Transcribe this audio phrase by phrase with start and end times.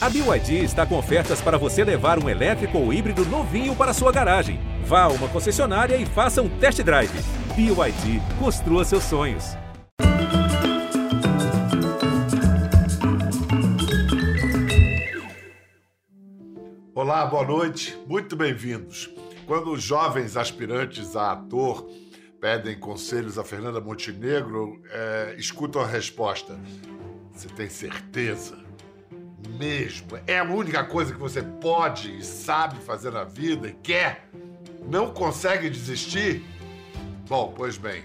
[0.00, 4.12] A BYD está com ofertas para você levar um elétrico ou híbrido novinho para sua
[4.12, 4.60] garagem.
[4.84, 7.10] Vá a uma concessionária e faça um test drive.
[7.56, 9.56] BYD, construa seus sonhos.
[16.94, 19.10] Olá, boa noite, muito bem-vindos.
[19.48, 21.90] Quando os jovens aspirantes a ator
[22.40, 26.56] pedem conselhos a Fernanda Montenegro, é, escutam a resposta:
[27.32, 28.67] Você tem certeza?
[29.46, 30.18] Mesmo?
[30.26, 34.28] É a única coisa que você pode e sabe fazer na vida e quer?
[34.88, 36.44] Não consegue desistir?
[37.28, 38.04] Bom, pois bem,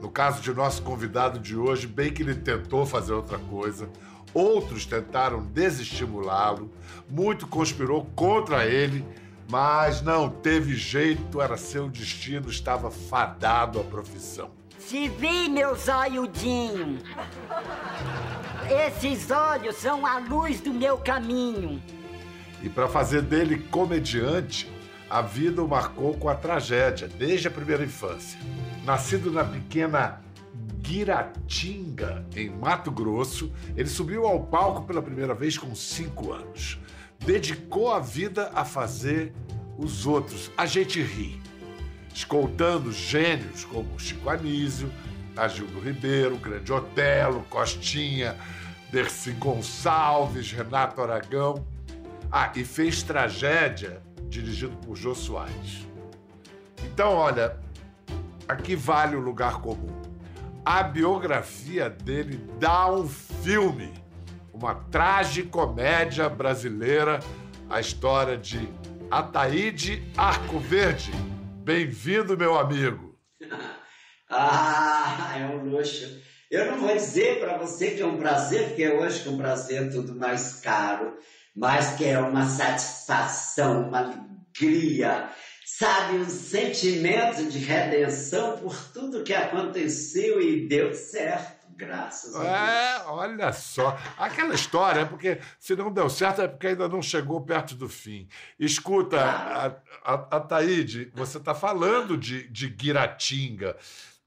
[0.00, 3.88] no caso de nosso convidado de hoje, bem que ele tentou fazer outra coisa,
[4.34, 6.70] outros tentaram desestimulá-lo,
[7.08, 9.04] muito conspirou contra ele,
[9.48, 14.50] mas não teve jeito, era seu destino, estava fadado à profissão.
[14.78, 16.98] Se vi, meu zoiudinho.
[18.72, 21.82] Esses olhos são a luz do meu caminho.
[22.62, 24.66] E para fazer dele comediante,
[25.10, 28.38] a vida o marcou com a tragédia, desde a primeira infância.
[28.82, 30.22] Nascido na pequena
[30.80, 36.78] Guiratinga, em Mato Grosso, ele subiu ao palco pela primeira vez com cinco anos.
[37.18, 39.34] Dedicou a vida a fazer
[39.76, 40.50] os outros.
[40.56, 41.38] A gente ri.
[42.14, 44.90] Escoltando gênios como Chico Anísio,
[45.36, 48.34] Agildo Ribeiro, Grande Otelo, Costinha,
[48.92, 51.66] Dercy Gonçalves, Renato Aragão.
[52.30, 55.88] Ah, e fez tragédia dirigido por Jô Soares.
[56.84, 57.58] Então, olha,
[58.46, 59.98] aqui vale o lugar comum.
[60.62, 63.94] A biografia dele dá um filme,
[64.52, 67.18] uma tragicomédia brasileira,
[67.70, 68.68] a história de
[69.10, 71.12] Ataíde Arco Verde.
[71.64, 73.18] Bem-vindo, meu amigo.
[74.28, 76.31] ah, é um luxo.
[76.52, 79.84] Eu não vou dizer para você que é um prazer, porque hoje que um prazer
[79.84, 81.16] é tudo mais caro
[81.54, 85.28] mas que é uma satisfação, uma alegria,
[85.64, 91.62] sabe, um sentimento de redenção por tudo que aconteceu e deu certo.
[91.74, 92.52] Graças a Deus.
[92.52, 93.98] É, olha só.
[94.16, 98.28] Aquela história, porque se não deu certo é porque ainda não chegou perto do fim.
[98.60, 99.66] Escuta, a,
[100.04, 103.76] a, a Taíde, você está falando de, de Guiratinga.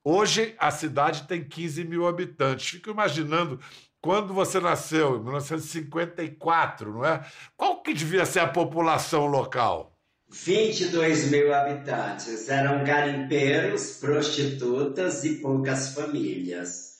[0.07, 2.69] Hoje a cidade tem 15 mil habitantes.
[2.69, 3.59] Fico imaginando
[3.99, 7.25] quando você nasceu, em 1954, não é?
[7.57, 9.97] Qual que devia ser a população local?
[10.29, 12.47] 22 mil habitantes.
[12.47, 16.99] Eram garimpeiros, prostitutas e poucas famílias.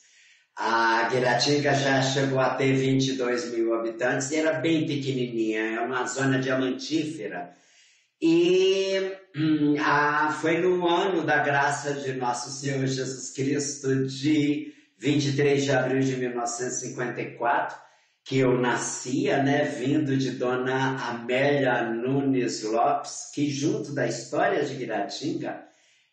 [0.56, 6.04] A Guiratinga já chegou a ter 22 mil habitantes e era bem pequenininha, é uma
[6.06, 7.54] zona diamantífera.
[8.20, 15.64] E hum, a, foi no ano da graça de Nosso Senhor Jesus Cristo de 23
[15.64, 17.76] de abril de 1954,
[18.24, 24.74] que eu nascia, né, vindo de Dona Amélia Nunes Lopes, que junto da história de
[24.74, 25.64] Guiratinga,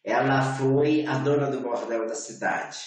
[0.03, 2.78] ela foi a dona do bordel da cidade.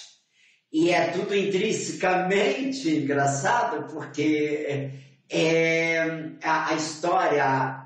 [0.71, 4.91] E é tudo intrinsecamente engraçado, porque
[5.31, 6.03] é,
[6.43, 7.86] a, a história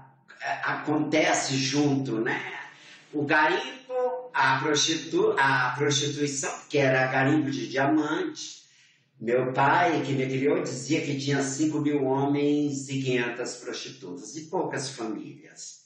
[0.63, 2.41] acontece junto, né?
[3.13, 8.61] O garimpo a, prostitu, a prostituição, que era garimpo de diamante.
[9.21, 14.43] Meu pai, que me criou, dizia que tinha 5 mil homens e 500 prostitutas e
[14.43, 15.81] poucas famílias.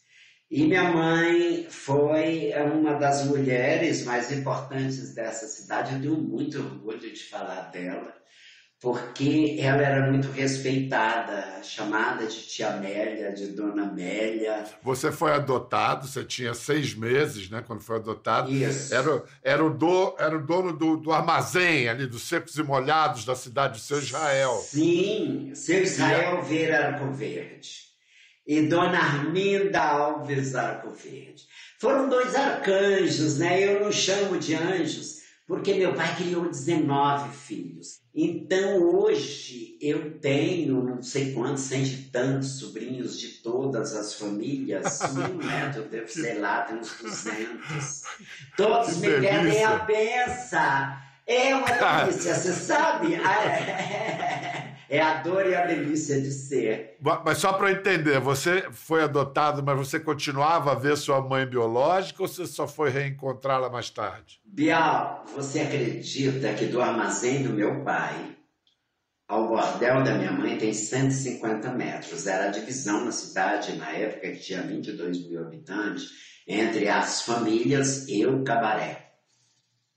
[0.51, 5.95] E minha mãe foi uma das mulheres mais importantes dessa cidade.
[5.95, 8.15] Eu tenho muito orgulho de falar dela
[8.85, 14.63] porque ela era muito respeitada, chamada de tia Amélia, de Dona Amélia.
[14.83, 18.53] Você foi adotado, você tinha seis meses, né, quando foi adotado.
[18.53, 18.95] Isso.
[18.95, 23.25] Era, era, o, do, era o dono do, do armazém ali, dos secos e molhados
[23.25, 24.53] da cidade de Seu Israel.
[24.63, 27.85] Sim, Seu Israel Vieira Arco Verde.
[28.47, 31.45] E Dona Arminda Alves Arco Verde.
[31.81, 33.65] Foram dois arcanjos, né?
[33.65, 38.04] Eu não chamo de anjos, porque meu pai criou 19 filhos.
[38.15, 45.01] Então hoje eu tenho não sei quantos, cento e tantos sobrinhos de todas as famílias.
[45.15, 45.41] Mil
[45.77, 48.03] eu devo, sei lá, tem uns 200.
[48.57, 49.31] Todos que me delícia.
[49.31, 51.05] pedem a benção.
[51.27, 53.15] É uma delícia, você sabe?
[54.91, 56.99] É a dor e a delícia de ser.
[57.25, 61.47] Mas só para eu entender, você foi adotado, mas você continuava a ver sua mãe
[61.47, 64.39] biológica ou você só foi reencontrá-la mais tarde?
[64.45, 68.37] Bial, você acredita que do armazém do meu pai
[69.27, 72.27] ao bordel da minha mãe tem 150 metros?
[72.27, 76.11] Era a divisão na cidade, na época que tinha 22 mil habitantes,
[76.47, 79.04] entre as famílias e o cabaré.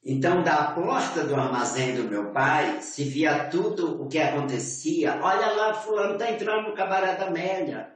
[0.10, 5.20] Então, da porta do armazém do meu pai, se via tudo o que acontecia.
[5.22, 7.90] Olha lá, fulano está entrando no cabaré da Amélia.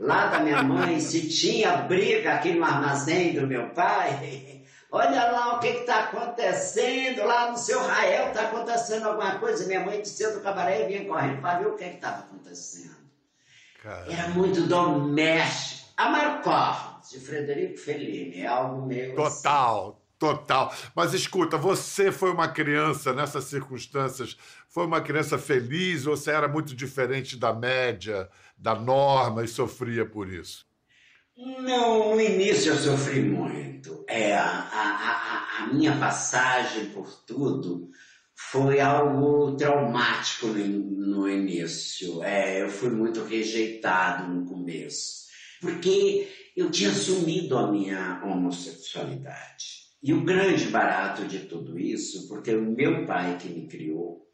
[0.00, 4.64] Lá da minha mãe, se tinha briga aqui no armazém do meu pai.
[4.90, 7.24] Olha lá o que está acontecendo.
[7.24, 9.64] Lá no seu Rael está acontecendo alguma coisa.
[9.64, 12.96] Minha mãe desceu do cabaré e vinha correndo para ver o que estava acontecendo.
[13.80, 14.12] Caramba.
[14.12, 15.82] Era muito doméstico.
[15.96, 19.14] A de Frederico Fellini, é algo meio.
[19.14, 20.01] Total, assim.
[20.22, 20.72] Total.
[20.94, 24.36] Mas escuta, você foi uma criança nessas circunstâncias,
[24.68, 30.06] foi uma criança feliz ou você era muito diferente da média, da norma e sofria
[30.06, 30.64] por isso?
[31.36, 34.04] Não, no início eu sofri muito.
[34.06, 37.90] É, a, a, a, minha passagem por tudo
[38.32, 42.22] foi algo traumático no, no início.
[42.22, 45.24] É, eu fui muito rejeitado no começo,
[45.60, 49.81] porque eu tinha assumido a minha homossexualidade.
[50.02, 54.26] E o grande barato de tudo isso, porque o meu pai que me criou,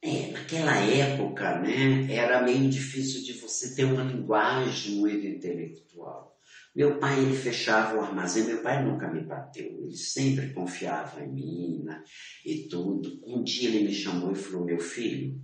[0.00, 6.38] é, naquela época, né, era meio difícil de você ter uma linguagem muito intelectual.
[6.72, 11.32] Meu pai, ele fechava o armazém, meu pai nunca me bateu, ele sempre confiava em
[11.32, 12.04] mim né,
[12.44, 13.20] e tudo.
[13.26, 15.40] Um dia ele me chamou e falou, meu filho,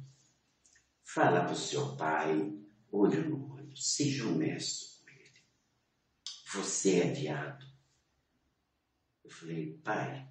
[1.02, 2.52] fala para o seu pai,
[2.92, 5.42] olho no olho, seja honesto com ele.
[6.52, 7.71] Você é viado
[9.32, 10.26] falei, pai,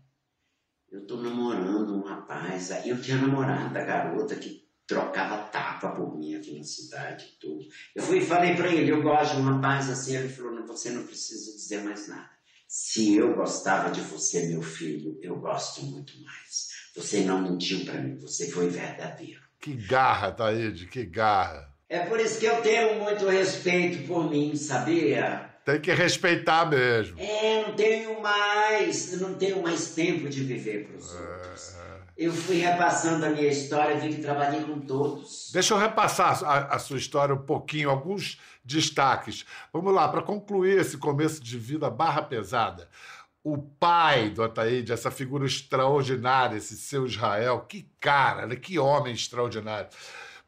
[0.91, 2.71] eu tô namorando um rapaz.
[2.71, 7.39] Aí eu tinha namorado a garota que trocava tapa por mim aqui na cidade e
[7.39, 7.65] tudo.
[7.95, 10.15] Eu fui e falei para ele, eu gosto de um rapaz assim.
[10.15, 12.29] Ele falou, não, você não precisa dizer mais nada.
[12.67, 16.69] Se eu gostava de você, meu filho, eu gosto muito mais.
[16.95, 19.41] Você não mentiu para mim, você foi verdadeiro.
[19.59, 21.69] Que garra, Taíde, que garra.
[21.87, 25.50] É por isso que eu tenho muito respeito por mim, sabia?
[25.65, 27.19] Tem que respeitar mesmo.
[27.19, 31.75] É, não tenho mais, não tenho mais tempo de viver para os é, outros.
[31.75, 31.81] É.
[32.17, 35.49] Eu fui repassando a minha história, vi que trabalhei com todos.
[35.53, 39.45] Deixa eu repassar a, a sua história um pouquinho, alguns destaques.
[39.71, 42.89] Vamos lá, para concluir esse começo de vida barra pesada.
[43.43, 48.55] O pai do Ataíde, essa figura extraordinária, esse seu Israel, que cara, né?
[48.55, 49.89] que homem extraordinário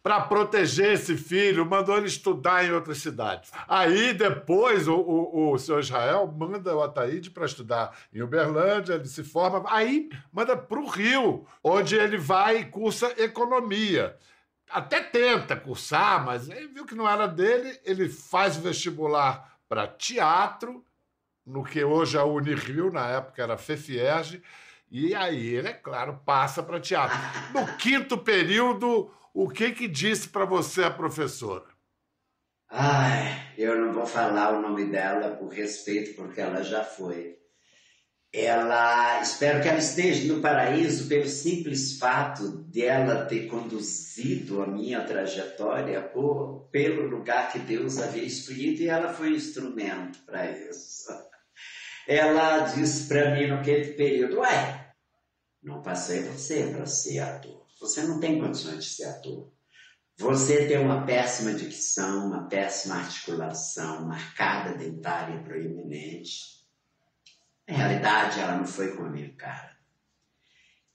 [0.04, 3.50] para proteger esse filho, mandou ele estudar em outra cidade.
[3.66, 9.08] Aí depois o, o, o senhor Israel manda o Ataíde para estudar em Uberlândia, ele
[9.08, 14.18] se forma, aí manda para o Rio, onde ele vai e cursa economia.
[14.70, 20.84] Até tenta cursar, mas aí viu que não era dele, ele faz vestibular para teatro,
[21.46, 24.42] no que hoje é o Unirio, na época era FEFIERG,
[24.92, 27.18] e aí ele, é claro, passa para teatro.
[27.54, 31.66] No quinto período, o que que disse para você a professora?
[32.70, 37.38] Ai, eu não vou falar o nome dela por respeito, porque ela já foi.
[38.32, 45.04] Ela, espero que ela esteja no paraíso pelo simples fato dela ter conduzido a minha
[45.04, 51.14] trajetória por, pelo lugar que Deus havia escolhido e ela foi um instrumento para isso.
[52.08, 54.83] Ela disse para mim naquele período: Ué,
[55.64, 57.66] não passei você para ser ator.
[57.80, 59.52] Você não tem condições de ser ator.
[60.18, 66.64] Você tem uma péssima dicção, uma péssima articulação, marcada dentária proeminente.
[67.68, 69.74] Na realidade, ela não foi com a minha cara.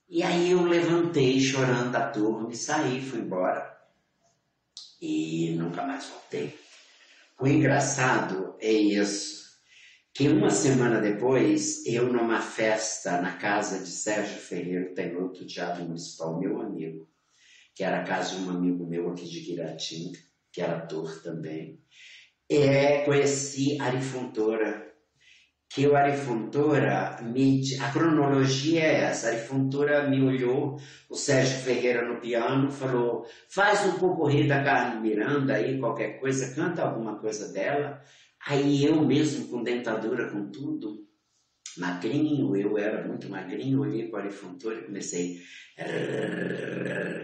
[0.07, 3.77] E aí eu levantei chorando da turma e saí, fui embora.
[5.01, 6.57] E nunca mais voltei.
[7.39, 9.38] O engraçado é isso,
[10.19, 15.85] que uma semana depois, eu numa festa na casa de Sérgio Ferreira, tenor do Teatro
[15.85, 17.07] Municipal, meu amigo,
[17.73, 20.19] que era a casa de um amigo meu aqui de Guiratinga,
[20.51, 21.79] que era ator também,
[22.51, 24.93] é, conheci Ari Fontoura,
[25.69, 26.17] que o Ari
[27.23, 29.39] me, a cronologia é essa, Ari
[30.09, 30.77] me olhou,
[31.09, 36.53] o Sérgio Ferreira no piano, falou, faz um pouco da Carmen Miranda aí, qualquer coisa,
[36.53, 38.01] canta alguma coisa dela,
[38.47, 41.05] Aí eu mesmo, com dentadura, com tudo,
[41.77, 45.39] magrinho, eu era muito magrinho, olhei para o arifuntor e comecei.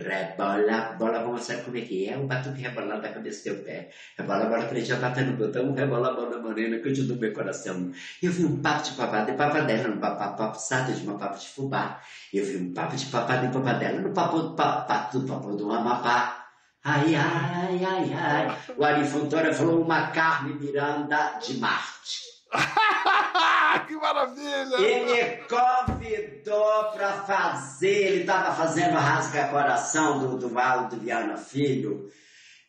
[0.08, 3.64] Rebola, bola, vamos mostrar como é que é o batuque rebolado da cabeça do teu
[3.64, 3.90] pé.
[4.18, 7.92] Rebola, bola, que já bata no botão, rebola, bola, morena, que eu dou meu coração.
[8.22, 11.38] Eu vi um papo de papada e papadela no papo, papo sato de uma papo
[11.38, 12.00] de fubá.
[12.32, 16.45] Eu vi um papo de papada e papadela no papo, papo do papo do amapá.
[16.88, 18.58] Ai, ai, ai, ai.
[18.78, 22.22] O Ari Fontoura falou uma Carmen Miranda de Marte.
[23.88, 24.76] que maravilha!
[24.78, 32.08] Ele me convidou para fazer, ele estava fazendo Rasga Coração do, do Aldo Viana Filho,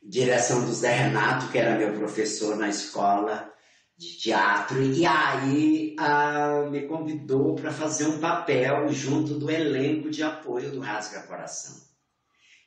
[0.02, 3.52] direção do Zé Renato, que era meu professor na escola.
[3.98, 4.82] de teatro.
[4.82, 10.80] E aí ah, me convidou para fazer um papel junto do elenco de apoio do
[10.80, 11.76] Rasga Coração.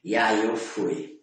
[0.04, 1.19] E aí eu fui.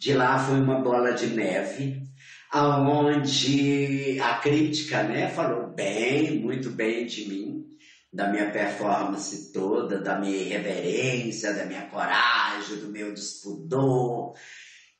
[0.00, 2.02] De lá foi uma bola de neve,
[2.50, 7.66] aonde a crítica né, falou bem, muito bem de mim,
[8.10, 14.32] da minha performance toda, da minha irreverência, da minha coragem, do meu despudor,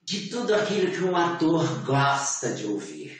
[0.02, 3.18] de tudo aquilo que um ator gosta de ouvir.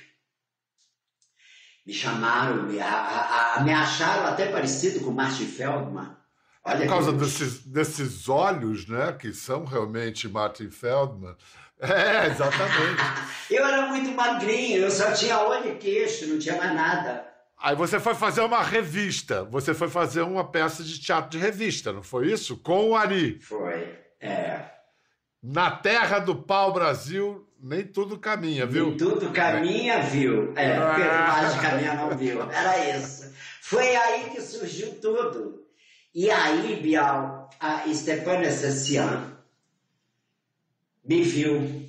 [1.87, 6.15] Me chamaram, me, a, a, me acharam até parecido com Martin Feldman.
[6.63, 11.35] Olha Por causa desses, desses olhos, né, que são realmente Martin Feldman.
[11.81, 13.03] É, exatamente.
[13.51, 17.27] eu era muito magrinho, eu só tinha olho e queixo, não tinha mais nada.
[17.59, 21.93] Aí você foi fazer uma revista, você foi fazer uma peça de teatro de revista,
[21.93, 22.57] não foi isso?
[22.57, 23.39] Com o Ari.
[23.41, 24.65] Foi, é.
[25.43, 28.89] Na terra do pau Brasil, nem tudo caminha, viu?
[28.89, 30.53] Nem tudo caminha, viu?
[30.57, 31.27] É, ah.
[31.29, 32.43] mais caminha não viu.
[32.51, 33.33] Era isso.
[33.61, 35.63] Foi aí que surgiu tudo.
[36.15, 39.40] E aí, Bial, a Stefania Sessian
[41.05, 41.89] me viu,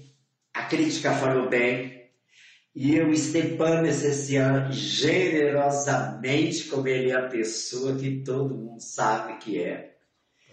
[0.53, 2.01] a crítica falou bem,
[2.73, 9.61] e eu, Stepan Messessian, generosamente, como ele é a pessoa que todo mundo sabe que
[9.61, 9.97] é,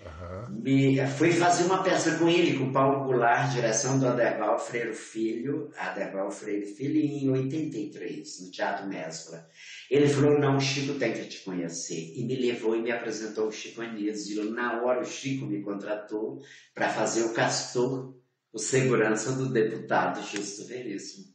[0.04, 0.60] uhum.
[0.60, 5.70] me, fui fazer uma peça com ele, com Paulo Goulart, direção do Aderval Freire Filho,
[5.78, 9.48] Aderval Freire Filho, em 83, no Teatro Mescla.
[9.88, 12.14] Ele falou, não, o Chico tem que te conhecer.
[12.16, 14.50] E me levou e me apresentou o Chico Anísio.
[14.50, 16.42] Na hora o Chico me contratou
[16.74, 18.17] para fazer o Castor,
[18.52, 21.26] o segurança do deputado Justo Veríssimo.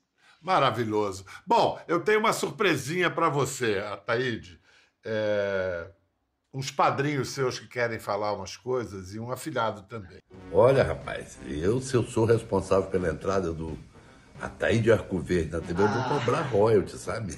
[0.41, 1.25] Maravilhoso.
[1.47, 4.59] Bom, eu tenho uma surpresinha para você, Ataíde.
[5.05, 5.87] É...
[6.53, 10.19] Uns padrinhos seus que querem falar umas coisas e um afilhado também.
[10.51, 13.75] Olha, rapaz, eu, se eu sou responsável pela entrada do
[14.39, 17.35] Ataíde Arcoverde na TV, eu vou cobrar royalty, sabe?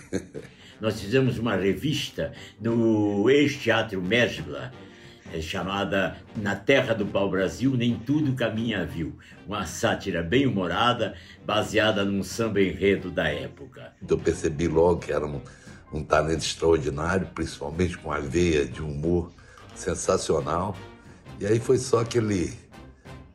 [0.82, 4.74] Nós fizemos uma revista no ex-teatro Mesbla,
[5.42, 9.18] chamada Na Terra do Pau Brasil, Nem Tudo Caminha Viu.
[9.48, 11.16] Uma sátira bem humorada,
[11.46, 13.94] baseada num samba enredo da época.
[14.08, 15.42] Eu percebi logo que era um,
[15.94, 19.32] um talento extraordinário, principalmente com a veia de humor
[19.76, 20.76] sensacional.
[21.40, 22.54] E aí foi só aquele,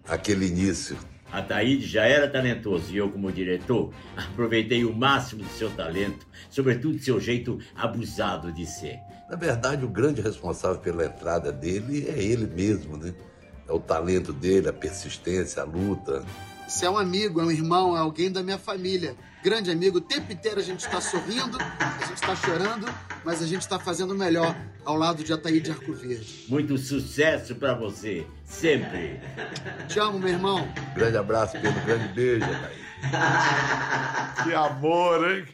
[0.09, 0.97] aquele início.
[1.33, 6.99] Ataíde já era talentoso e eu, como diretor, aproveitei o máximo do seu talento, sobretudo
[6.99, 8.99] seu jeito abusado de ser.
[9.31, 13.15] Na verdade, o grande responsável pela entrada dele é ele mesmo, né?
[13.69, 16.25] É o talento dele, a persistência, a luta.
[16.67, 19.15] Você é um amigo, é um irmão, é alguém da minha família.
[19.41, 22.93] Grande amigo, o tempo inteiro a gente está sorrindo, a gente está chorando,
[23.25, 26.47] mas a gente está fazendo o melhor ao lado de Ataíde Arco Verde.
[26.49, 29.21] Muito sucesso para você, sempre.
[29.87, 30.69] Te amo, meu irmão.
[30.97, 31.81] Grande abraço, Pedro.
[31.85, 32.90] Grande beijo, Ataíde.
[34.43, 35.47] Que amor, hein?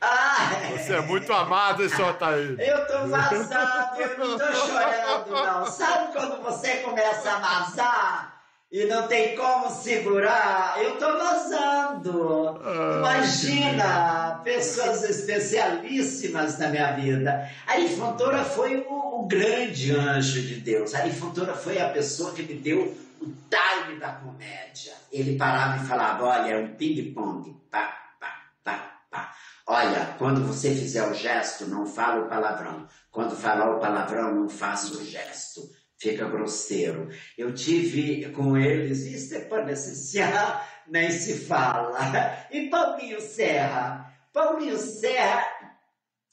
[0.76, 2.56] Você é muito amado, hein, senhor Ataíde?
[2.62, 5.66] Eu tô vazando, eu não tô chorando, não.
[5.66, 8.36] Sabe quando você começa a vazar?
[8.70, 12.60] e não tem como segurar, eu tô vazando.
[12.98, 17.48] Imagina, pessoas especialíssimas na minha vida.
[17.66, 20.94] A Fontoura foi o, o, grande anjo de Deus.
[20.94, 24.94] A Fontoura foi a pessoa que me deu o time da comédia.
[25.12, 27.56] Ele parava e falava: olha, é um ping-pong.
[27.70, 29.34] Pá, pá, pá, pá.
[29.66, 32.86] Olha, quando você fizer o gesto, não fala o palavrão.
[33.10, 35.62] Quando falar o palavrão, não faça o gesto
[35.98, 37.08] fica grosseiro.
[37.36, 42.46] Eu tive com eles, e Stepan Essencial nem se fala.
[42.50, 44.12] E Paulinho Serra.
[44.32, 45.44] Paulinho Serra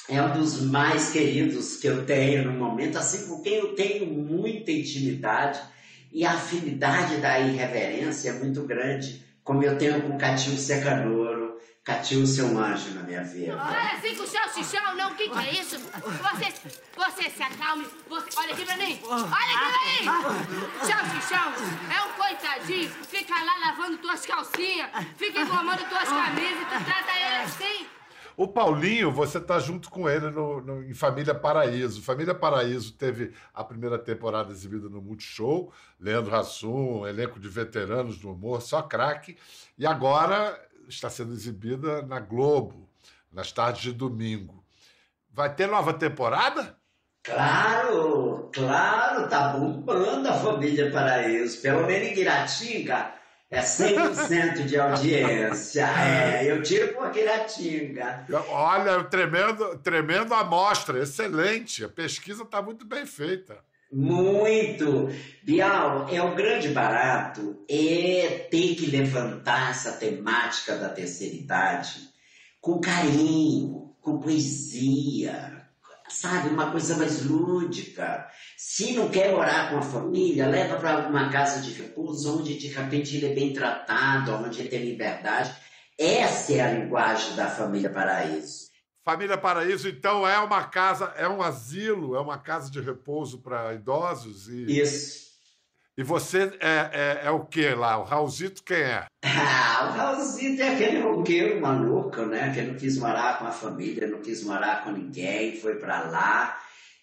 [0.09, 4.05] é um dos mais queridos que eu tenho no momento, assim com quem eu tenho
[4.05, 5.61] muita intimidade
[6.13, 12.25] e a afinidade da irreverência é muito grande, como eu tenho com Catinho Secanouro, Catinho,
[12.25, 13.61] seu anjo na minha vida.
[13.61, 15.11] Olha, sem puxar o xixão, não.
[15.11, 15.77] O que, que é isso?
[15.79, 16.53] Você,
[16.95, 17.85] você se acalme.
[18.07, 19.01] Você, olha aqui pra mim.
[19.03, 20.61] Olha aqui pra mim.
[20.85, 21.53] Tchau, xixão.
[21.93, 22.89] É um coitadinho.
[22.89, 24.89] Fica lá lavando tuas calcinhas.
[25.17, 26.67] Fica engomando tuas camisas.
[26.69, 27.85] Tu trata ele assim.
[28.35, 32.01] O Paulinho, você tá junto com ele no, no, em Família Paraíso.
[32.01, 35.71] Família Paraíso teve a primeira temporada exibida no Multishow.
[35.99, 39.37] Leandro Hassum, elenco de veteranos do humor, só craque.
[39.77, 42.89] E agora está sendo exibida na Globo,
[43.31, 44.63] nas tardes de domingo.
[45.31, 46.75] Vai ter nova temporada?
[47.23, 51.61] Claro, claro, tá bombando a família Paraíso.
[51.61, 53.22] Pelo menos em Guiratinga
[53.53, 55.85] é 100% de audiência.
[55.85, 58.25] É, eu tiro por Guiratinga.
[58.49, 61.85] Olha, tremendo, tremendo amostra, excelente.
[61.85, 63.57] A pesquisa está muito bem feita.
[63.91, 65.07] Muito!
[65.43, 72.09] Bial, é o grande barato é ter que levantar essa temática da terceira idade
[72.59, 75.62] com carinho, com poesia,
[76.13, 76.49] sabe?
[76.49, 78.27] Uma coisa mais lúdica.
[78.57, 82.67] Se não quer morar com a família, leva para uma casa de repouso onde de
[82.67, 85.53] repente ele é bem tratado, onde ele tem liberdade.
[85.97, 88.71] Essa é a linguagem da família Paraíso.
[89.03, 93.73] Família Paraíso, então, é uma casa, é um asilo, é uma casa de repouso para
[93.73, 94.47] idosos?
[94.47, 94.79] E...
[94.79, 95.32] Isso.
[95.95, 97.99] E você é, é, é, o que lá?
[97.99, 99.05] O Raulzito quem é?
[99.23, 102.51] Ah, o Raulzito é aquele roqueiro maluco, né?
[102.53, 106.59] Que não quis morar com a família, não quis morar com ninguém, foi para lá.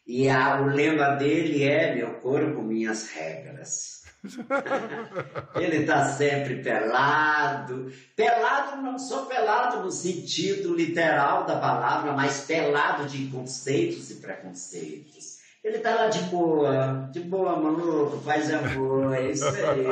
[0.07, 4.03] E a, o lema dele é: meu corpo, minhas regras.
[5.55, 7.93] Ele tá sempre pelado.
[8.17, 15.30] Pelado não sou pelado no sentido literal da palavra, mas pelado de conceitos e preconceitos.
[15.62, 19.85] Ele tá lá de boa, de boa, maluco, faz amor, é isso aí.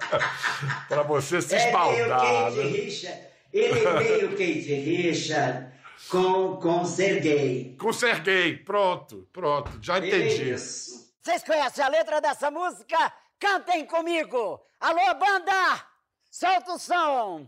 [0.88, 2.24] pra você se esbaldar.
[2.24, 3.20] É meio Kate Richard,
[3.52, 5.72] ele é meio Kate Richard
[6.08, 7.76] com, com Sergei.
[7.78, 10.52] Com Sergei, pronto, pronto, já entendi.
[10.52, 11.12] Isso.
[11.20, 13.12] Vocês conhecem a letra dessa música?
[13.38, 14.58] Cantem comigo!
[14.80, 15.84] Alô, banda!
[16.30, 17.46] Solta o som!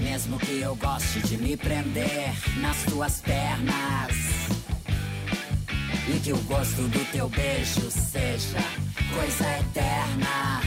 [0.00, 2.30] Mesmo que eu goste de me prender
[2.60, 4.29] nas tuas pernas
[6.12, 8.58] E que o gosto do teu beijo seja
[9.14, 10.60] coisa eterna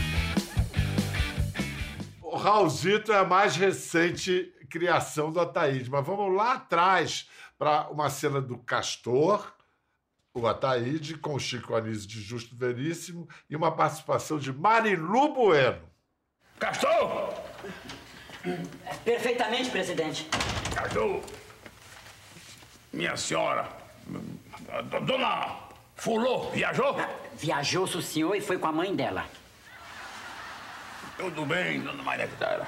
[2.22, 8.10] O Raulzito é a mais recente criação do Ataíde, mas vamos lá atrás para uma
[8.10, 9.54] cena do Castor
[10.34, 15.82] o Ataíde, com Chico Anísio de Justo Veríssimo e uma participação de Marilu Bueno.
[16.58, 17.34] Castor!
[19.04, 20.28] Perfeitamente, presidente.
[20.74, 21.22] Castor!
[22.92, 23.70] Minha senhora,
[25.02, 25.64] dona
[25.96, 26.98] Fulô, viajou?
[27.36, 29.26] Viajou, o senhor, e foi com a mãe dela.
[31.18, 32.68] Tudo bem, dona Maria Clara.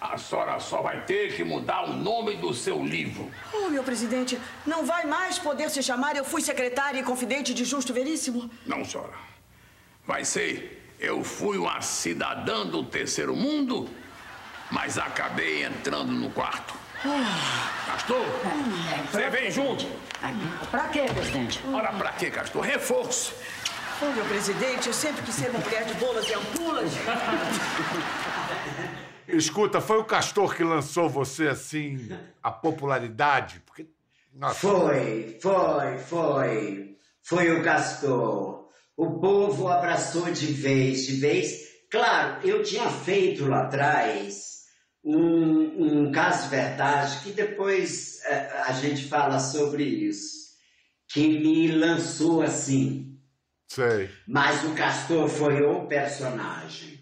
[0.00, 3.30] A senhora só vai ter que mudar o nome do seu livro.
[3.52, 7.64] Oh, meu presidente, não vai mais poder se chamar Eu Fui Secretária e Confidente de
[7.64, 8.50] Justo Veríssimo?
[8.64, 9.12] Não, senhora.
[10.06, 13.90] Vai ser Eu Fui uma cidadã do terceiro mundo,
[14.70, 16.79] mas acabei entrando no quarto.
[17.02, 18.26] Castor,
[19.10, 19.86] você vem junto.
[20.70, 21.58] Pra quê, presidente?
[21.72, 22.62] Ora, pra quê, Castor?
[22.62, 23.34] Reforço.
[24.02, 26.92] Oh, meu presidente, eu sempre quis ser uma mulher de bolas e ampulas.
[29.26, 32.10] Escuta, foi o Castor que lançou você assim
[32.42, 33.62] a popularidade?
[33.64, 33.86] Porque
[34.34, 34.56] nossa.
[34.56, 38.68] foi, foi, foi, foi o Castor.
[38.94, 41.70] O povo abraçou de vez, de vez.
[41.90, 44.49] Claro, eu tinha feito lá atrás
[45.02, 50.50] um, um caso verdade que depois a, é, a gente fala sobre isso,
[51.08, 53.18] que me lançou assim.
[53.68, 54.10] Sei.
[54.26, 57.00] Mas o Castor foi o personagem.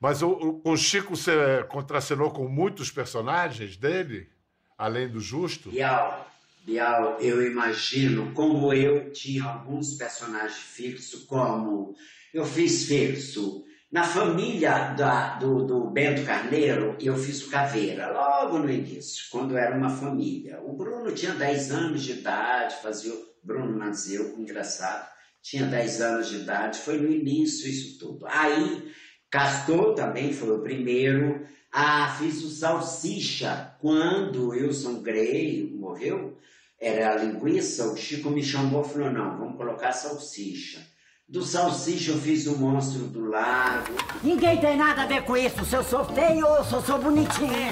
[0.00, 4.28] Mas o, o Chico você contracenou com muitos personagens dele,
[4.76, 5.70] além do Justo?
[5.70, 6.28] Bial,
[6.64, 11.96] Bial, eu imagino como eu tinha alguns personagens fixos, como
[12.32, 13.64] eu fiz fixo.
[13.90, 19.56] Na família da, do, do Bento Carneiro, eu fiz o Caveira, logo no início, quando
[19.56, 20.60] era uma família.
[20.60, 25.08] O Bruno tinha 10 anos de idade, fazia o Bruno Manzeu, engraçado,
[25.40, 28.26] tinha 10 anos de idade, foi no início isso tudo.
[28.26, 28.92] Aí
[29.30, 31.46] Castor também foi o primeiro.
[31.72, 33.74] Ah, fiz o Salsicha.
[33.80, 36.38] Quando Wilson Grey morreu,
[36.78, 40.86] era a linguiça, o Chico me chamou e falou, não, vamos colocar salsicha.
[41.28, 43.92] Do salsicha eu fiz o monstro do lago.
[44.22, 46.98] Ninguém tem nada a ver com isso, se eu sou feio ou se eu sou
[46.98, 47.68] bonitinho.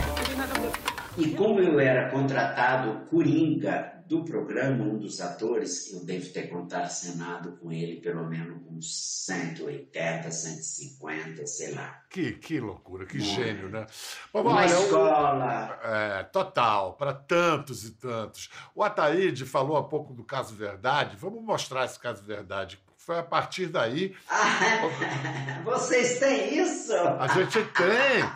[1.17, 7.53] E como eu era contratado coringa do programa, um dos atores, eu devo ter contracenado
[7.57, 12.03] com ele pelo menos uns 180, 150, sei lá.
[12.11, 13.31] Que, que loucura, que Muito.
[13.31, 13.87] gênio, né?
[14.35, 15.81] Mas, Uma olha, escola.
[15.83, 18.51] É, total, para tantos e tantos.
[18.75, 21.17] O Ataíde falou há pouco do caso Verdade.
[21.17, 22.79] Vamos mostrar esse caso Verdade.
[23.07, 24.17] Foi a partir daí.
[24.29, 26.93] Ah, vocês têm isso?
[26.93, 28.29] A gente tem.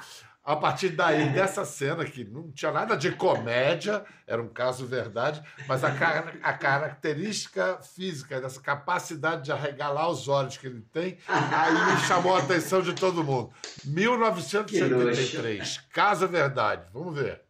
[0.44, 5.42] A partir daí, dessa cena, que não tinha nada de comédia, era um caso verdade,
[5.66, 11.18] mas a, car a característica física, dessa capacidade de arregalar os olhos que ele tem,
[11.26, 13.50] aí chamou a atenção de todo mundo.
[13.84, 16.84] 1973, Casa Verdade.
[16.92, 17.42] Vamos ver.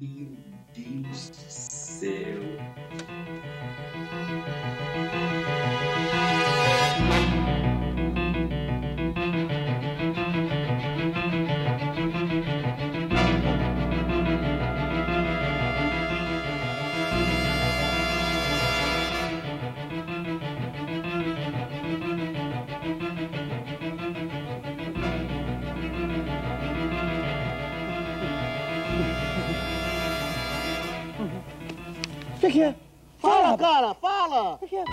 [0.00, 0.36] Meu
[0.74, 2.42] Deus do céu.
[32.54, 32.74] Que, é?
[33.18, 34.58] Fala, cara, fala!
[34.58, 34.84] que, que é?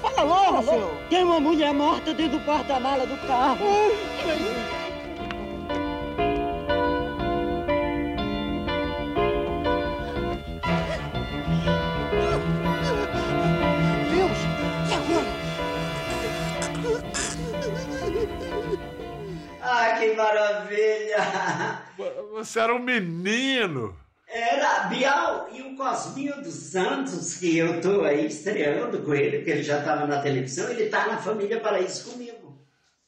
[0.00, 0.90] Fala logo, seu!
[1.08, 3.64] Tem uma mulher morta dentro do porta-mala do carro.
[19.62, 21.80] Ah, que maravilha!
[22.32, 23.96] Você era um menino.
[24.26, 25.33] Era Bial
[25.94, 30.06] o Cosminho dos Santos, que eu tô aí estreando com ele, porque ele já estava
[30.06, 32.58] na televisão, ele tá na Família Paraíso comigo.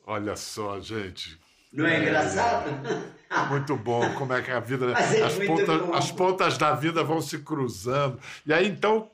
[0.06, 1.38] Olha só, gente.
[1.72, 2.70] Não é engraçado?
[3.50, 4.86] Muito bom, como é que a vida.
[4.96, 5.94] É as, pontas, bom.
[5.94, 8.20] as pontas da vida vão se cruzando.
[8.46, 9.10] E aí, então,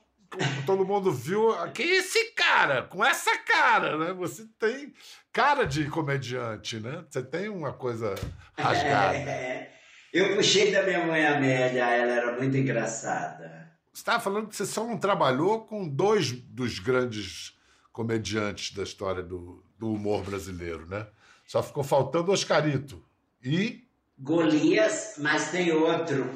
[0.67, 1.49] todo mundo viu.
[1.73, 2.83] Quem é esse cara?
[2.83, 4.13] Com essa cara, né?
[4.13, 4.93] Você tem
[5.33, 7.05] cara de comediante, né?
[7.09, 8.15] Você tem uma coisa
[8.57, 9.17] rasgada.
[9.33, 9.71] É,
[10.13, 13.62] eu puxei da minha mãe Amélia, ela era muito engraçada.
[13.93, 17.59] Você estava falando que você só não trabalhou com dois dos grandes
[17.93, 21.07] comediantes da história do, do humor brasileiro, né?
[21.47, 23.05] Só ficou faltando Oscarito.
[23.45, 23.87] E
[24.19, 26.31] Golias, mas tem outro,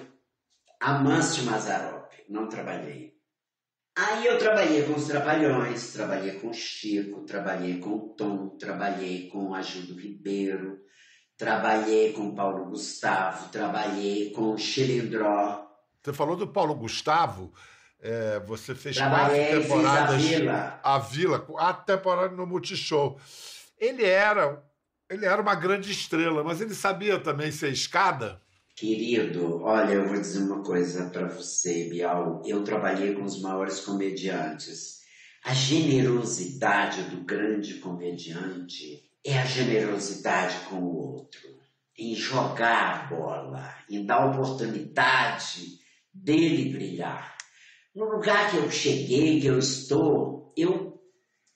[0.81, 3.17] Amâncio Mazarop, não trabalhei.
[3.97, 9.29] Aí eu trabalhei com os Trapalhões, trabalhei com o Chico, trabalhei com o Tom, trabalhei
[9.29, 10.81] com o Ajudo Ribeiro,
[11.39, 15.66] trabalhei com Paulo Gustavo, trabalhei com o Chilindró.
[16.07, 17.53] Você falou do Paulo Gustavo.
[18.01, 20.23] é, você fez Trabalhei, quatro fiz a temporadas.
[20.23, 20.81] Vila.
[20.81, 23.19] A Vila, a temporada no Multishow.
[23.77, 24.63] Ele era,
[25.11, 28.41] ele era uma grande estrela, mas ele sabia também ser escada.
[28.77, 32.41] Querido, olha, eu vou dizer uma coisa para você, Bial.
[32.47, 35.01] Eu trabalhei com os maiores comediantes.
[35.45, 41.49] A generosidade do grande comediante é a generosidade com o outro.
[41.99, 45.85] Em jogar a bola, em dar oportunidade
[46.23, 47.37] dele brilhar.
[47.95, 51.01] No lugar que eu cheguei, que eu estou, eu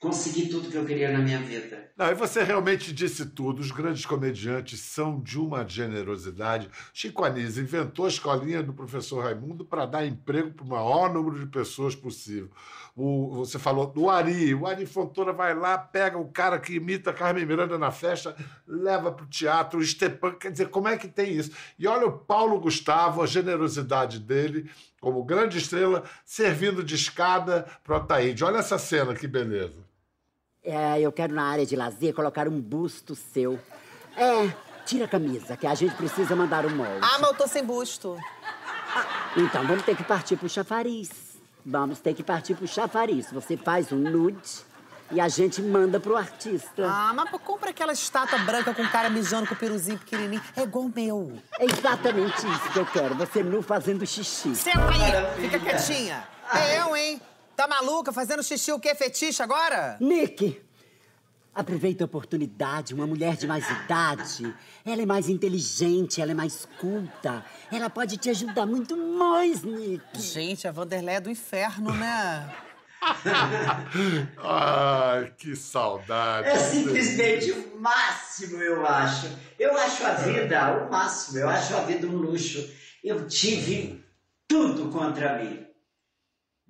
[0.01, 1.90] consegui tudo que eu queria na minha vida.
[1.96, 3.61] Não, e você realmente disse tudo.
[3.61, 6.70] Os grandes comediantes são de uma generosidade.
[6.94, 11.38] Chico Anísio inventou a escolinha do professor Raimundo para dar emprego para o maior número
[11.38, 12.51] de pessoas possível.
[12.96, 14.55] O, você falou do Ari.
[14.55, 19.11] O Ari Fontoura vai lá, pega o cara que imita Carmen Miranda na festa, leva
[19.12, 19.79] para o teatro.
[19.79, 21.53] O Stepan, quer dizer, como é que tem isso?
[21.79, 27.94] E olha o Paulo Gustavo, a generosidade dele, como grande estrela, servindo de escada para
[27.94, 28.44] o Ataíde.
[28.44, 29.90] Olha essa cena, que beleza.
[30.62, 33.59] É, eu quero na área de lazer colocar um busto seu.
[34.16, 34.53] É,
[34.85, 37.00] tira a camisa, que a gente precisa mandar o molde.
[37.00, 38.16] Ah, mas eu tô sem busto.
[39.37, 41.29] Então vamos ter que partir pro chafariz.
[41.64, 43.31] Vamos ter que partir pro chafariz.
[43.33, 44.38] Você faz um nude
[45.12, 46.87] e a gente manda pro artista.
[46.87, 50.42] Ah, mas pô, compra aquela estátua branca com cara mijando com o piruzinho pequenininho.
[50.57, 51.38] É igual o meu.
[51.59, 53.14] É exatamente isso que eu quero.
[53.16, 54.55] Você nu fazendo xixi.
[54.55, 56.27] Senta aí, fica quietinha.
[56.55, 57.20] É eu, hein?
[57.57, 58.12] Tá maluca?
[58.12, 58.94] Fazendo xixi o quê?
[58.94, 59.96] Fetiche agora?
[60.01, 60.61] Nick,
[61.54, 62.94] aproveita a oportunidade.
[62.94, 67.44] Uma mulher de mais idade, ela é mais inteligente, ela é mais culta.
[67.70, 70.20] Ela pode te ajudar muito mais, Nick.
[70.20, 72.50] Gente, a Vanderlei é do inferno, né?
[74.44, 76.48] Ai, que saudade.
[76.48, 79.28] É simplesmente o máximo, eu acho.
[79.58, 82.68] Eu acho a vida o máximo, eu acho a vida um luxo.
[83.02, 84.04] Eu tive
[84.46, 85.69] tudo contra mim.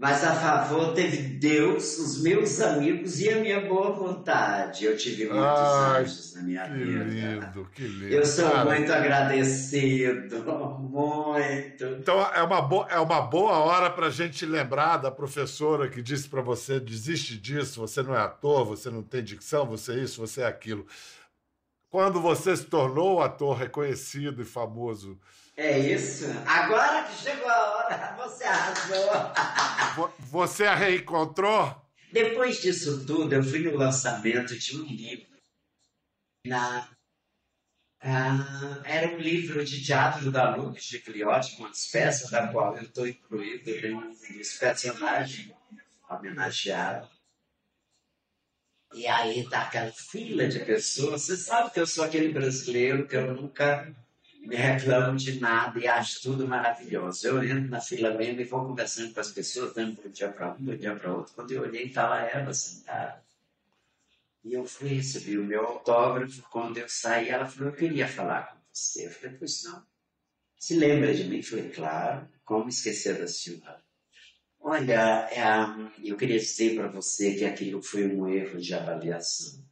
[0.01, 4.87] Mas a favor teve Deus, os meus amigos e a minha boa vontade.
[4.87, 7.05] Eu tive muitos Ai, anjos na minha que vida.
[7.05, 8.09] lindo, que lindo.
[8.09, 10.43] Eu sou Cara, muito agradecido,
[10.81, 11.85] muito.
[11.99, 16.01] Então é uma, boa, é uma boa hora para a gente lembrar da professora que
[16.01, 19.97] disse para você: desiste disso, você não é ator, você não tem dicção, você é
[19.97, 20.87] isso, você é aquilo.
[21.91, 25.19] Quando você se tornou ator reconhecido e famoso,
[25.57, 26.25] É isso?
[26.47, 27.80] Agora que chegou a hora,
[28.17, 29.11] você arrasou.
[29.97, 31.81] vo- você a reencontrou?
[32.13, 35.31] Depois disso tudo, eu fui no lançamento de um livro.
[36.47, 36.89] Na,
[38.03, 42.77] ah, era um livro de teatro da Luz de Cliotti, com as peças da qual
[42.77, 45.53] eu estou incluído em um dos personagens
[46.09, 47.11] homenageados.
[48.95, 51.23] E aí tá aquela fila de pessoas.
[51.23, 53.95] Você sabe que eu sou aquele brasileiro que eu nunca
[54.41, 57.27] me reclamo de nada e acho tudo maravilhoso.
[57.27, 60.53] Eu entro na fila mesmo e vou conversando com as pessoas, dando bom dia para
[60.53, 61.35] um, bom dia para outro.
[61.35, 63.23] Quando eu olhei, estava ela sentada.
[64.43, 66.43] E eu fui receber o meu autógrafo.
[66.51, 69.07] Quando eu saí, ela falou: Eu queria falar com você.
[69.07, 69.85] Eu falei: Pois não.
[70.59, 71.43] Se lembra de mim?
[71.43, 72.29] Falei: Claro.
[72.45, 73.83] Como esquecer da senhora?
[74.59, 75.47] Olha, é,
[76.03, 79.65] eu queria dizer para você que aquilo foi um erro de avaliação.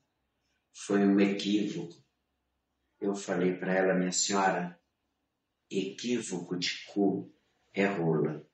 [0.73, 1.95] Foi um equívoco.
[3.01, 4.79] Eu falei para ela, minha senhora,
[5.71, 7.33] equívoco de cu
[7.73, 8.45] é rola.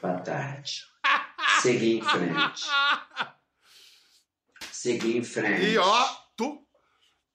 [0.00, 0.82] Boa tarde.
[1.62, 2.64] Segui em frente.
[4.72, 5.66] Segui em frente.
[5.66, 6.66] E ó, tu,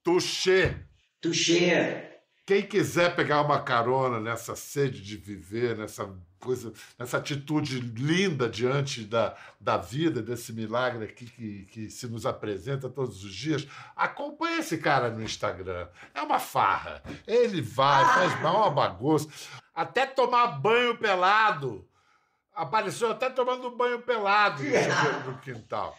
[0.04, 0.86] tuxê.
[1.22, 2.22] Tuxê.
[2.46, 6.06] Quem quiser pegar uma carona nessa sede de viver, nessa
[6.42, 12.26] coisa, nessa atitude linda diante da, da vida, desse milagre aqui que, que se nos
[12.26, 15.88] apresenta todos os dias, acompanhe esse cara no Instagram.
[16.14, 17.02] É uma farra.
[17.28, 19.30] Ele vai, faz mal uma bagunça.
[19.74, 21.88] Até tomar banho pelado.
[22.54, 25.98] Apareceu até tomando banho pelado no, no quintal.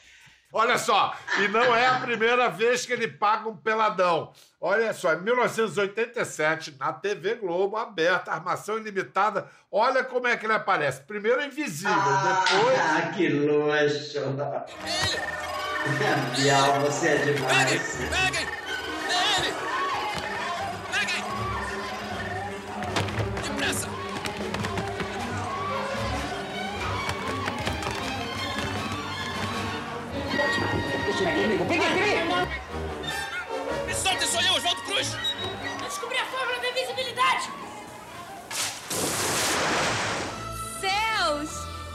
[0.53, 4.31] Olha só, e não é a primeira vez que ele paga um peladão.
[4.61, 9.49] Olha só, em 1987, na TV Globo, aberta, armação ilimitada.
[9.71, 11.01] Olha como é que ele aparece.
[11.01, 12.79] Primeiro invisível, depois.
[12.79, 14.21] Ah, que luxo!
[16.37, 17.97] Bial, você é demais.
[18.11, 18.47] Peguem!
[18.47, 18.62] É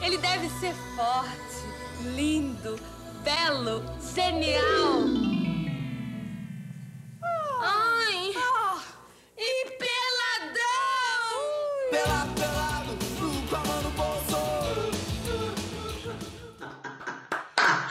[0.07, 1.65] Ele deve ser forte,
[2.15, 2.79] lindo,
[3.25, 3.83] belo,
[4.15, 5.01] genial!
[7.61, 8.33] Ai!
[9.37, 10.63] E peladão!
[11.91, 12.97] Pelado, pelado,
[13.49, 14.37] com a mão no bolso!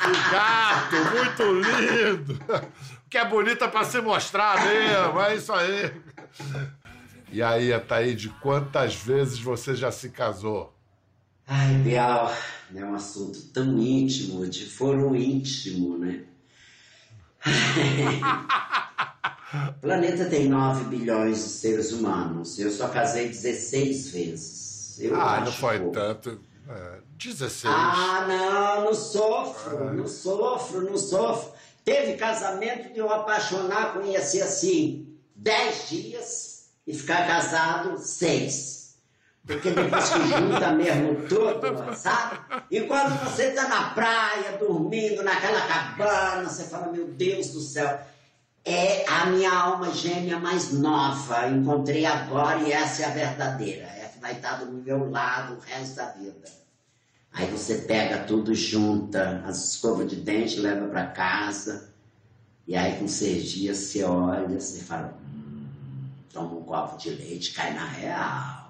[0.02, 2.40] Que gato, muito lindo!
[3.10, 5.92] Que é bonita pra se mostrar mesmo, é isso aí.
[7.30, 10.75] E aí, Ataíde, quantas vezes você já se casou?
[11.48, 12.34] Ai, Bial,
[12.74, 16.24] é um assunto tão íntimo, de foro íntimo, né?
[19.68, 22.58] o planeta tem 9 bilhões de seres humanos.
[22.58, 24.98] Eu só casei 16 vezes.
[24.98, 25.92] Eu ah, não foi pouco.
[25.92, 26.40] tanto.
[26.68, 27.72] É, 16.
[27.72, 31.52] Ah, não, não sofro, não sofro, não sofro.
[31.84, 38.75] Teve casamento de eu apaixonar, conhecer assim, 10 dias e ficar casado seis.
[39.46, 42.38] Porque depois que junta mesmo tudo, sabe?
[42.68, 48.00] E quando você tá na praia, dormindo naquela cabana, você fala, meu Deus do céu,
[48.64, 51.48] é a minha alma gêmea mais nova.
[51.48, 53.84] Encontrei agora e essa é a verdadeira.
[53.84, 56.50] É que vai estar do meu lado o resto da vida.
[57.32, 61.94] Aí você pega tudo, junta as escovas de dente, leva para casa.
[62.66, 65.66] E aí com seis dias você olha, você fala, hum,
[66.32, 68.65] toma um copo de leite, cai na real.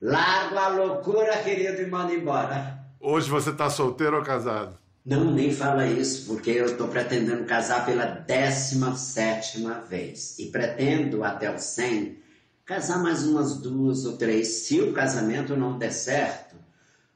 [0.00, 2.78] Largo a loucura, querido, e manda embora.
[3.00, 4.78] Hoje você tá solteiro ou casado?
[5.04, 10.38] Não, nem fala isso, porque eu estou pretendendo casar pela 17 vez.
[10.38, 12.18] E pretendo, até o 100,
[12.64, 16.56] casar mais umas duas ou três, se o casamento não der certo.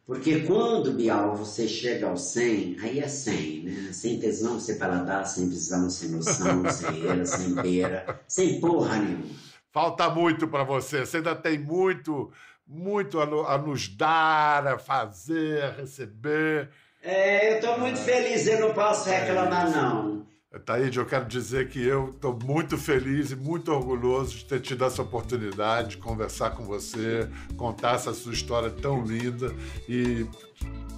[0.06, 3.92] Porque quando, Bial, você chega ao 100, aí é 100, né?
[3.92, 9.26] Sem tesão, sem paladar, sem visão, sem noção, sem eira, sem beira, sem porra nenhuma.
[9.72, 11.06] Falta muito para você.
[11.06, 12.30] Você ainda tem muito,
[12.70, 16.70] muito a, a nos dar, a fazer, a receber.
[17.02, 20.26] É, eu estou muito feliz, eu não posso reclamar, não.
[20.64, 24.84] Taíde, eu quero dizer que eu estou muito feliz e muito orgulhoso de ter tido
[24.84, 29.54] essa oportunidade de conversar com você, contar essa sua história tão linda
[29.88, 30.26] e,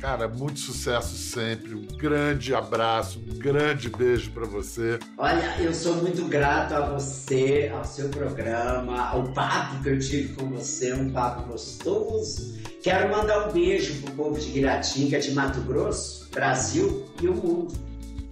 [0.03, 1.77] cara, muito sucesso sempre.
[1.77, 4.99] Um grande abraço, um grande beijo para você.
[5.17, 10.35] Olha, eu sou muito grato a você, ao seu programa, ao papo que eu tive
[10.35, 12.61] com você, um papo gostoso.
[12.83, 17.73] Quero mandar um beijo pro povo de Guiratinga, de Mato Grosso, Brasil e o mundo.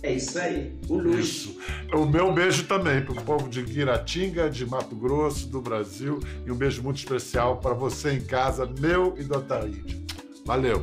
[0.03, 1.57] É isso aí, o luxo.
[1.93, 6.51] O meu beijo também para o povo de Guiratinga, de Mato Grosso, do Brasil e
[6.51, 10.05] um beijo muito especial para você em casa, meu e do Ataíde.
[10.45, 10.83] Valeu!